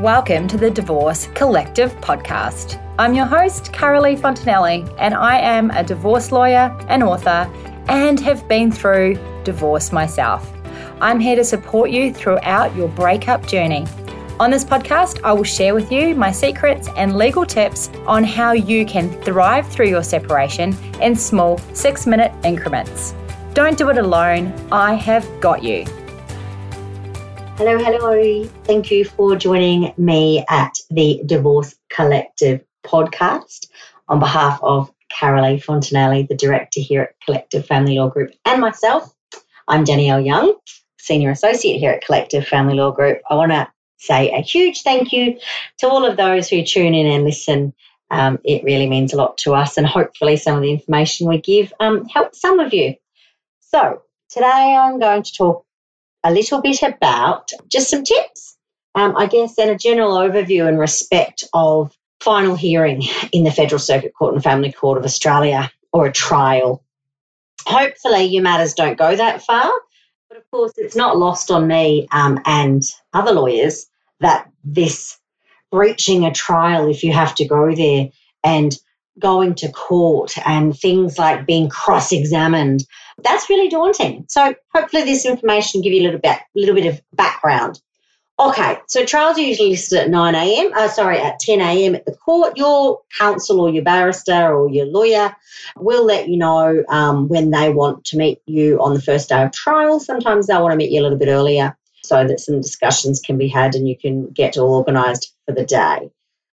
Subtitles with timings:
[0.00, 2.78] Welcome to the Divorce Collective podcast.
[2.98, 7.50] I'm your host, Carolee Fontanelli, and I am a divorce lawyer and author
[7.88, 10.52] and have been through divorce myself.
[11.00, 13.86] I'm here to support you throughout your breakup journey.
[14.38, 18.52] On this podcast, I will share with you my secrets and legal tips on how
[18.52, 23.14] you can thrive through your separation in small six minute increments.
[23.54, 25.86] Don't do it alone, I have got you.
[27.58, 28.44] Hello, hello.
[28.64, 33.68] Thank you for joining me at the Divorce Collective podcast
[34.08, 39.10] on behalf of Carolee Fontanelli, the director here at Collective Family Law Group, and myself.
[39.66, 40.54] I'm Dannielle Young,
[40.98, 43.22] Senior Associate here at Collective Family Law Group.
[43.30, 43.66] I want to
[43.96, 45.38] say a huge thank you
[45.78, 47.72] to all of those who tune in and listen.
[48.10, 51.40] Um, it really means a lot to us, and hopefully, some of the information we
[51.40, 52.96] give um, helps some of you.
[53.60, 55.65] So, today I'm going to talk
[56.26, 58.56] a little bit about just some tips,
[58.96, 63.78] um, I guess, and a general overview in respect of final hearing in the Federal
[63.78, 66.82] Circuit Court and Family Court of Australia or a trial.
[67.64, 69.70] Hopefully, your matters don't go that far,
[70.28, 73.86] but of course, it's not lost on me um, and other lawyers
[74.18, 75.18] that this
[75.70, 78.08] breaching a trial, if you have to go there,
[78.42, 78.76] and
[79.18, 82.84] going to court and things like being cross examined
[83.22, 84.26] that's really daunting.
[84.28, 87.80] So hopefully this information give you a little bit, little bit of background.
[88.38, 90.72] Okay, so trials are usually listed at 9 a.m.
[90.74, 91.94] Uh, sorry, at 10 a.m.
[91.94, 92.58] at the court.
[92.58, 95.34] Your counsel or your barrister or your lawyer
[95.74, 99.42] will let you know um, when they want to meet you on the first day
[99.42, 100.00] of trial.
[100.00, 103.38] Sometimes they'll want to meet you a little bit earlier so that some discussions can
[103.38, 106.10] be had and you can get all organised for the day.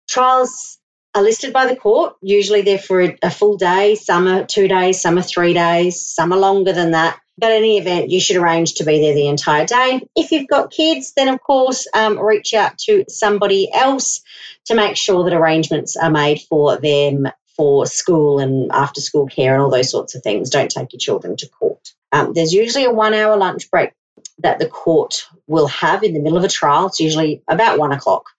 [0.08, 0.80] Trials
[1.16, 2.16] are listed by the court.
[2.22, 6.06] Usually they're for a, a full day, some are two days, some are three days,
[6.06, 7.20] some are longer than that.
[7.40, 10.02] But in any event, you should arrange to be there the entire day.
[10.16, 14.22] If you've got kids, then of course, um, reach out to somebody else
[14.66, 19.54] to make sure that arrangements are made for them for school and after school care
[19.54, 20.50] and all those sorts of things.
[20.50, 21.94] Don't take your children to court.
[22.12, 23.92] Um, there's usually a one hour lunch break
[24.40, 26.88] that the court will have in the middle of a trial.
[26.88, 28.30] It's usually about one o'clock.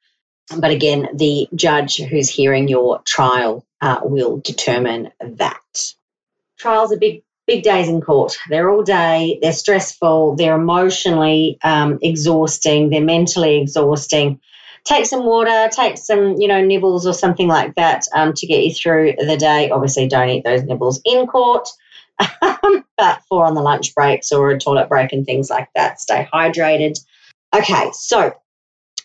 [0.57, 5.93] But again, the judge who's hearing your trial uh, will determine that.
[6.59, 8.37] Trials are big, big days in court.
[8.49, 9.39] They're all day.
[9.43, 10.37] They're stressful.
[10.37, 12.91] They're emotionally um, exhausting.
[12.91, 14.41] They're mentally exhausting.
[14.85, 15.69] Take some water.
[15.71, 19.37] Take some, you know, nibbles or something like that um, to get you through the
[19.37, 19.71] day.
[19.71, 21.69] Obviously, don't eat those nibbles in court.
[22.41, 26.29] but for on the lunch breaks or a toilet break and things like that, stay
[26.33, 26.99] hydrated.
[27.55, 28.35] Okay, so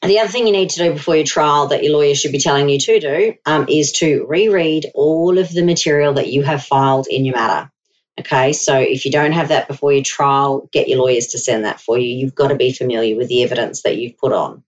[0.07, 2.39] the other thing you need to do before your trial that your lawyer should be
[2.39, 6.63] telling you to do um, is to reread all of the material that you have
[6.63, 7.71] filed in your matter.
[8.19, 11.65] Okay, so if you don't have that before your trial, get your lawyers to send
[11.65, 12.15] that for you.
[12.15, 14.63] You've got to be familiar with the evidence that you've put on.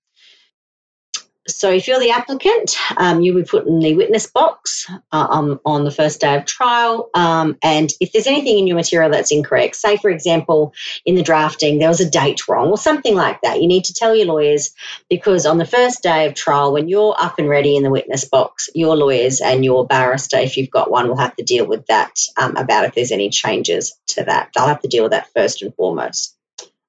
[1.47, 5.59] So, if you're the applicant, um, you'll be put in the witness box uh, um,
[5.63, 7.11] on the first day of trial.
[7.13, 10.73] Um, and if there's anything in your material that's incorrect, say, for example,
[11.05, 13.93] in the drafting, there was a date wrong or something like that, you need to
[13.93, 14.71] tell your lawyers
[15.07, 18.25] because on the first day of trial, when you're up and ready in the witness
[18.25, 21.85] box, your lawyers and your barrister, if you've got one, will have to deal with
[21.87, 24.49] that um, about if there's any changes to that.
[24.55, 26.35] They'll have to deal with that first and foremost.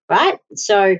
[0.09, 0.39] Right?
[0.55, 0.97] So,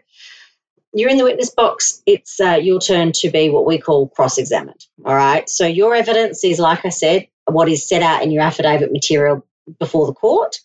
[0.97, 4.39] you're in the witness box, it's uh, your turn to be what we call cross
[4.39, 4.83] examined.
[5.05, 5.49] All right.
[5.49, 9.47] So your evidence is, like I said, what is set out in your affidavit material
[9.79, 10.57] before the court.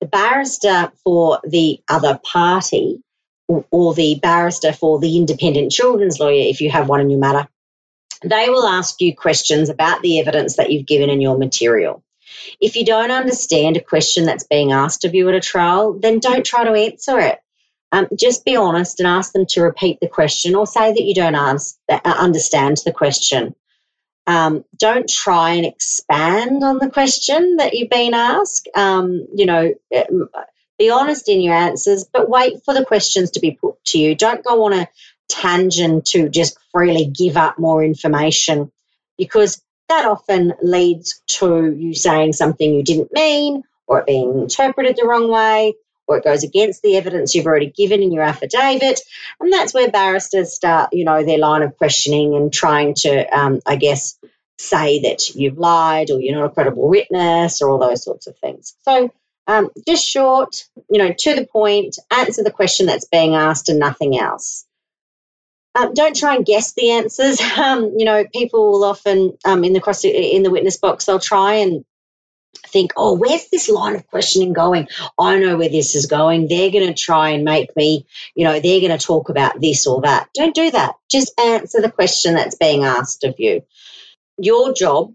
[0.00, 3.04] The barrister for the other party
[3.46, 7.20] or, or the barrister for the independent children's lawyer, if you have one in your
[7.20, 7.48] matter,
[8.24, 12.02] they will ask you questions about the evidence that you've given in your material.
[12.60, 16.18] If you don't understand a question that's being asked of you at a trial, then
[16.18, 17.38] don't try to answer it
[17.92, 21.14] um, just be honest and ask them to repeat the question or say that you
[21.14, 21.60] don't uh,
[22.04, 23.54] understand the question.
[24.26, 28.68] Um, don't try and expand on the question that you've been asked.
[28.74, 30.28] Um, you know, um,
[30.78, 34.14] be honest in your answers, but wait for the questions to be put to you.
[34.14, 34.88] Don't go on a
[35.28, 38.70] tangent to just freely give up more information
[39.16, 44.96] because that often leads to you saying something you didn't mean or it being interpreted
[44.96, 45.74] the wrong way
[46.08, 49.00] or it goes against the evidence you've already given in your affidavit.
[49.38, 53.60] And that's where barristers start, you know, their line of questioning and trying to, um,
[53.66, 54.18] I guess,
[54.58, 58.36] say that you've lied or you're not a credible witness or all those sorts of
[58.38, 58.74] things.
[58.82, 59.12] So,
[59.46, 63.78] um, just short, you know, to the point, answer the question that's being asked and
[63.78, 64.66] nothing else.
[65.74, 67.40] Um, don't try and guess the answers.
[67.58, 71.18] Um, you know, people will often um, in the cross in the witness box they'll
[71.18, 71.84] try and
[72.68, 74.88] think, oh, where's this line of questioning going?
[75.18, 76.48] I know where this is going.
[76.48, 79.86] They're going to try and make me, you know, they're going to talk about this
[79.86, 80.28] or that.
[80.34, 80.94] Don't do that.
[81.10, 83.62] Just answer the question that's being asked of you.
[84.38, 85.14] Your job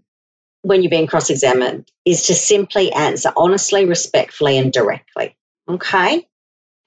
[0.62, 5.36] when you're being cross examined is to simply answer honestly, respectfully, and directly.
[5.68, 6.26] Okay?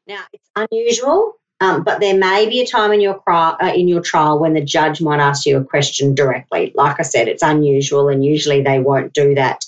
[0.08, 1.34] Now, it's unusual.
[1.60, 4.62] Um, but there may be a time in your, uh, in your trial when the
[4.62, 6.72] judge might ask you a question directly.
[6.76, 9.66] Like I said, it's unusual, and usually they won't do that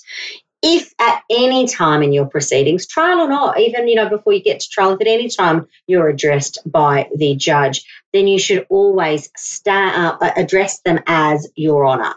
[0.62, 4.42] if at any time in your proceedings, trial or not, even you know before you
[4.42, 8.66] get to trial, if at any time you're addressed by the judge, then you should
[8.68, 12.14] always start, uh, address them as Your Honour.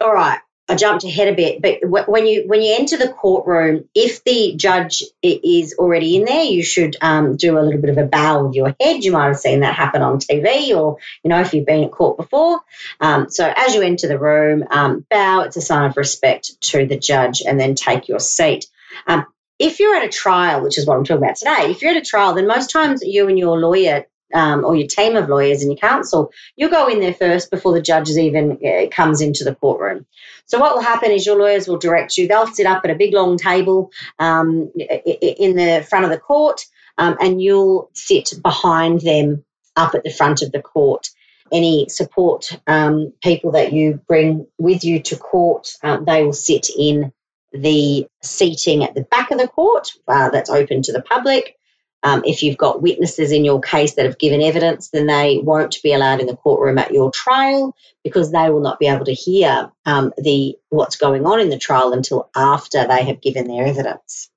[0.00, 0.40] All right.
[0.66, 4.54] I jumped ahead a bit, but when you when you enter the courtroom, if the
[4.56, 8.46] judge is already in there, you should um, do a little bit of a bow
[8.46, 9.04] with your head.
[9.04, 11.90] You might have seen that happen on TV, or you know if you've been at
[11.90, 12.60] court before.
[12.98, 15.40] Um, so as you enter the room, um, bow.
[15.40, 18.66] It's a sign of respect to the judge, and then take your seat.
[19.06, 19.26] Um,
[19.58, 21.98] if you're at a trial, which is what I'm talking about today, if you're at
[21.98, 25.62] a trial, then most times you and your lawyer um, or your team of lawyers
[25.62, 29.44] and your counsel, you'll go in there first before the judges even uh, comes into
[29.44, 30.06] the courtroom.
[30.46, 32.28] So what will happen is your lawyers will direct you.
[32.28, 36.66] They'll sit up at a big long table um, in the front of the court,
[36.98, 39.44] um, and you'll sit behind them
[39.76, 41.10] up at the front of the court.
[41.52, 46.68] Any support um, people that you bring with you to court, uh, they will sit
[46.76, 47.12] in
[47.52, 51.56] the seating at the back of the court uh, that's open to the public.
[52.04, 55.82] Um, if you've got witnesses in your case that have given evidence, then they won't
[55.82, 57.74] be allowed in the courtroom at your trial
[58.04, 61.58] because they will not be able to hear um, the what's going on in the
[61.58, 64.28] trial until after they have given their evidence.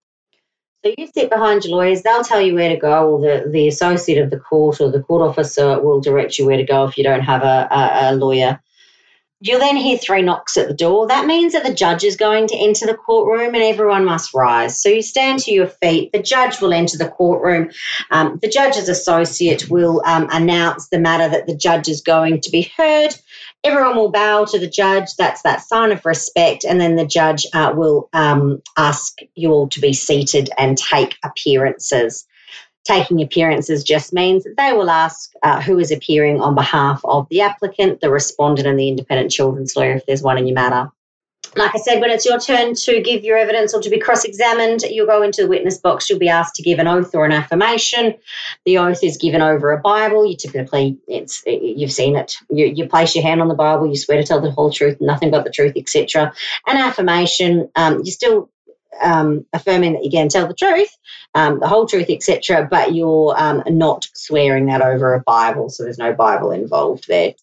[0.86, 3.68] So you sit behind your lawyers; they'll tell you where to go, or the, the
[3.68, 6.98] associate of the court or the court officer will direct you where to go if
[6.98, 8.62] you don't have a, a, a lawyer
[9.40, 11.08] You'll then hear three knocks at the door.
[11.08, 14.82] That means that the judge is going to enter the courtroom and everyone must rise.
[14.82, 16.12] So you stand to your feet.
[16.12, 17.70] The judge will enter the courtroom.
[18.10, 22.50] Um, the judge's associate will um, announce the matter that the judge is going to
[22.50, 23.14] be heard.
[23.64, 25.16] Everyone will bow to the judge.
[25.20, 26.66] That's that sign of respect.
[26.66, 31.16] And then the judge uh, will um, ask you all to be seated and take
[31.24, 32.26] appearances
[32.88, 37.28] taking appearances just means that they will ask uh, who is appearing on behalf of
[37.30, 40.92] the applicant, the respondent, and the independent children's lawyer if there's one in your matter.
[41.56, 44.26] Like I said, when it's your turn to give your evidence or to be cross
[44.26, 46.10] examined, you'll go into the witness box.
[46.10, 48.16] You'll be asked to give an oath or an affirmation.
[48.66, 50.26] The oath is given over a Bible.
[50.26, 52.38] You typically, it's you've seen it.
[52.50, 53.88] You, you place your hand on the Bible.
[53.88, 56.34] You swear to tell the whole truth, nothing but the truth, etc.
[56.68, 58.52] An affirmation, um, you still
[59.02, 60.90] um, affirming that you can tell the truth,
[61.34, 65.84] um, the whole truth, etc., but you're um, not swearing that over a Bible, so
[65.84, 67.34] there's no Bible involved there.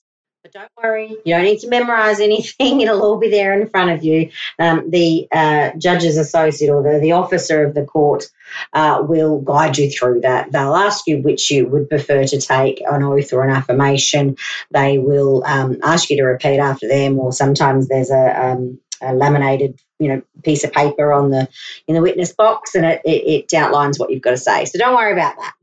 [0.45, 2.81] But don't worry, you don't need to memorize anything.
[2.83, 4.31] It'll all be there in front of you.
[4.59, 8.27] Um, the uh, judge's associate or the, the officer of the court
[8.75, 10.53] uh, will guide you through that.
[10.53, 14.37] They'll ask you which you would prefer to take an oath or an affirmation.
[14.71, 19.14] They will um, ask you to repeat after them, or sometimes there's a, um, a
[19.14, 21.49] laminated you know piece of paper on the
[21.87, 24.79] in the witness box and it, it, it outlines what you've got to say so
[24.79, 25.55] don't worry about that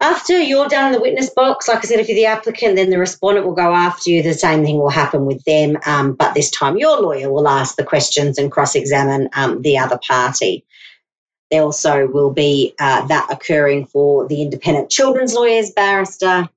[0.00, 2.90] after you're done in the witness box, like I said, if you're the applicant, then
[2.90, 4.22] the respondent will go after you.
[4.22, 7.74] The same thing will happen with them, um, but this time your lawyer will ask
[7.74, 10.64] the questions and cross examine um, the other party.
[11.50, 16.48] There also will be uh, that occurring for the independent children's lawyers barrister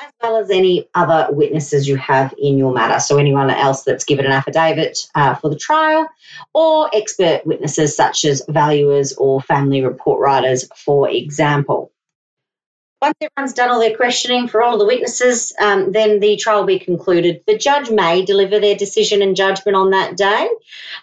[0.00, 3.00] as well as any other witnesses you have in your matter.
[3.00, 6.08] So, anyone else that's given an affidavit uh, for the trial,
[6.54, 11.92] or expert witnesses such as valuers or family report writers, for example.
[13.00, 16.60] Once everyone's done all their questioning for all of the witnesses, um, then the trial
[16.60, 17.42] will be concluded.
[17.46, 20.48] The judge may deliver their decision and judgment on that day,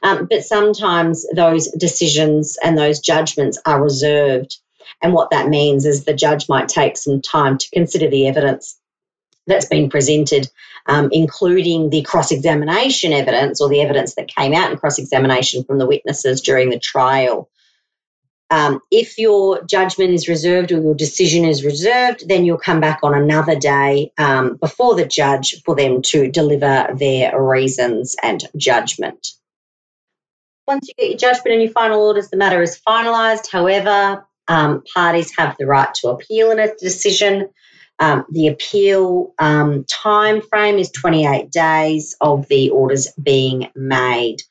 [0.03, 4.58] um, but sometimes those decisions and those judgments are reserved.
[5.01, 8.77] And what that means is the judge might take some time to consider the evidence
[9.47, 10.49] that's been presented,
[10.85, 15.63] um, including the cross examination evidence or the evidence that came out in cross examination
[15.63, 17.49] from the witnesses during the trial.
[18.51, 22.99] Um, if your judgment is reserved or your decision is reserved, then you'll come back
[23.01, 29.29] on another day um, before the judge for them to deliver their reasons and judgment.
[30.67, 33.51] Once you get your judgment and your final orders, the matter is finalised.
[33.51, 37.49] However, um, parties have the right to appeal in a decision.
[37.97, 44.41] Um, the appeal um, time frame is 28 days of the orders being made.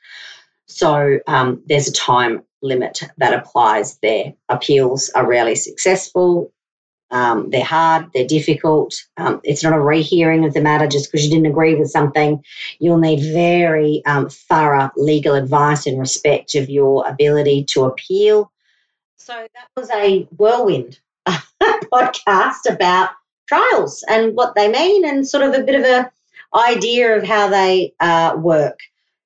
[0.67, 4.35] So um, there's a time limit that applies there.
[4.49, 6.53] Appeals are rarely successful.
[7.11, 8.95] Um, they're hard, they're difficult.
[9.17, 12.43] Um, it's not a rehearing of the matter just because you didn't agree with something.
[12.81, 18.51] You'll need very um, thorough legal advice in respect of your ability to appeal.
[19.17, 20.99] So that was a whirlwind
[21.29, 23.11] podcast about
[23.47, 26.11] trials and what they mean and sort of a bit of a
[26.55, 28.79] idea of how they uh, work.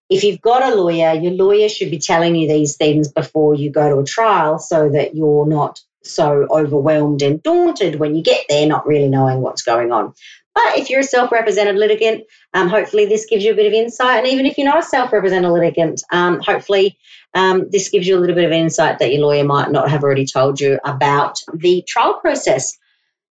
[0.09, 3.71] If you've got a lawyer, your lawyer should be telling you these things before you
[3.71, 8.47] go to a trial so that you're not so overwhelmed and daunted when you get
[8.49, 10.15] there, not really knowing what's going on.
[10.55, 13.73] But if you're a self represented litigant, um, hopefully this gives you a bit of
[13.73, 14.25] insight.
[14.25, 16.99] And even if you're not a self represented litigant, um, hopefully
[17.35, 20.03] um, this gives you a little bit of insight that your lawyer might not have
[20.03, 22.77] already told you about the trial process.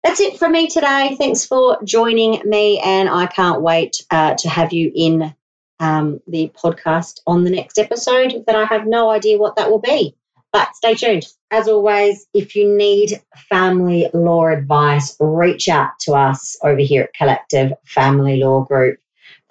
[0.04, 1.16] That's it from me today.
[1.18, 5.34] Thanks for joining me, and I can't wait uh, to have you in
[5.80, 8.44] um, the podcast on the next episode.
[8.46, 10.14] That I have no idea what that will be.
[10.52, 11.24] But stay tuned.
[11.50, 17.14] As always, if you need family law advice, reach out to us over here at
[17.14, 18.98] Collective Family Law Group.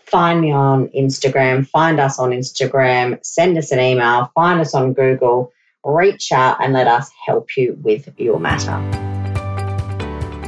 [0.05, 4.93] Find me on Instagram, find us on Instagram, send us an email, find us on
[4.93, 5.51] Google,
[5.83, 9.23] reach out and let us help you with your matter.